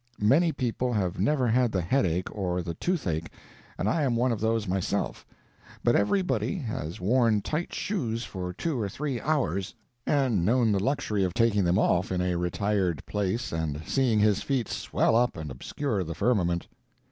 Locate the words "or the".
2.35-2.73